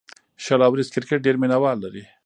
[0.43, 2.03] شل اوریز کرکټ ډېر مینه وال لري.